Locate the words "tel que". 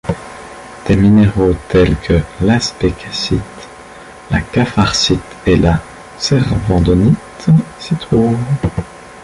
1.69-2.21